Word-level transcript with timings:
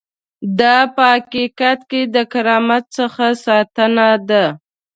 دا 0.59 0.77
په 0.95 1.03
حقیقت 1.13 1.79
کې 1.89 2.01
د 2.15 2.17
کرامت 2.33 2.83
څخه 2.97 3.25
ساتنه 3.45 4.07
ده. 4.29 4.45